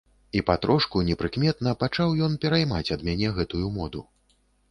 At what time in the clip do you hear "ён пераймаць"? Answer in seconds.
2.27-2.93